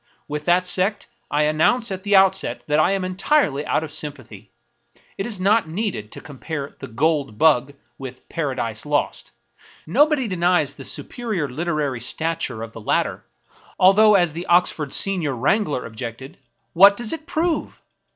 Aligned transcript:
With 0.27 0.45
that 0.45 0.65
sect, 0.65 1.05
I 1.29 1.43
announce 1.43 1.91
at 1.91 2.01
the 2.01 2.15
outset 2.15 2.63
that 2.65 2.79
I 2.79 2.93
am 2.93 3.05
entirely 3.05 3.63
out 3.67 3.83
of 3.83 3.91
sympathy. 3.91 4.49
It 5.15 5.27
is 5.27 5.39
not 5.39 5.69
needed 5.69 6.11
to 6.13 6.21
compare" 6.21 6.75
The 6.79 6.87
Gold 6.87 7.37
Bug" 7.37 7.75
with" 7.99 8.27
Paradise 8.29 8.83
Lost"; 8.83 9.29
no 9.95 10.07
body 10.07 10.27
denies 10.27 10.73
the 10.73 10.85
superior 10.85 11.47
Uterary 11.47 12.01
stature 12.01 12.63
of 12.63 12.73
the 12.73 12.81
latter, 12.81 13.25
al 13.79 13.93
though, 13.93 14.15
as 14.15 14.33
the 14.33 14.47
Oxford 14.47 14.91
Senior 14.91 15.35
Wrangler 15.35 15.85
objected," 15.85 16.37
What 16.73 16.97
does 16.97 17.13
it 17.13 17.27
prove 17.27 17.79